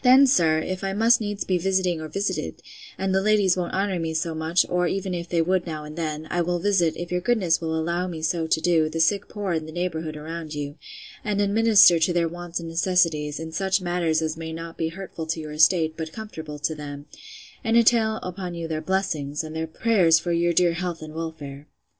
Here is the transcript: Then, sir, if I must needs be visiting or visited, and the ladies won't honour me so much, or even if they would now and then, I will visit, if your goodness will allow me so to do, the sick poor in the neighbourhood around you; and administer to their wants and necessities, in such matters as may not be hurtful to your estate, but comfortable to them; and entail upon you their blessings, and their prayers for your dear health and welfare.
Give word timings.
Then, 0.00 0.26
sir, 0.26 0.60
if 0.60 0.82
I 0.82 0.94
must 0.94 1.20
needs 1.20 1.44
be 1.44 1.58
visiting 1.58 2.00
or 2.00 2.08
visited, 2.08 2.62
and 2.96 3.14
the 3.14 3.20
ladies 3.20 3.54
won't 3.54 3.74
honour 3.74 3.98
me 3.98 4.14
so 4.14 4.34
much, 4.34 4.64
or 4.66 4.86
even 4.86 5.12
if 5.12 5.28
they 5.28 5.42
would 5.42 5.66
now 5.66 5.84
and 5.84 5.94
then, 5.94 6.26
I 6.30 6.40
will 6.40 6.58
visit, 6.58 6.96
if 6.96 7.12
your 7.12 7.20
goodness 7.20 7.60
will 7.60 7.78
allow 7.78 8.06
me 8.08 8.22
so 8.22 8.46
to 8.46 8.60
do, 8.62 8.88
the 8.88 8.98
sick 8.98 9.28
poor 9.28 9.52
in 9.52 9.66
the 9.66 9.72
neighbourhood 9.72 10.16
around 10.16 10.54
you; 10.54 10.76
and 11.22 11.38
administer 11.42 11.98
to 11.98 12.12
their 12.14 12.28
wants 12.28 12.58
and 12.58 12.68
necessities, 12.70 13.38
in 13.38 13.52
such 13.52 13.82
matters 13.82 14.22
as 14.22 14.38
may 14.38 14.54
not 14.54 14.78
be 14.78 14.88
hurtful 14.88 15.26
to 15.26 15.38
your 15.40 15.52
estate, 15.52 15.98
but 15.98 16.12
comfortable 16.14 16.58
to 16.60 16.74
them; 16.74 17.04
and 17.62 17.76
entail 17.76 18.18
upon 18.22 18.54
you 18.54 18.68
their 18.68 18.80
blessings, 18.80 19.44
and 19.44 19.54
their 19.54 19.66
prayers 19.66 20.18
for 20.18 20.32
your 20.32 20.54
dear 20.54 20.72
health 20.72 21.02
and 21.02 21.12
welfare. 21.14 21.66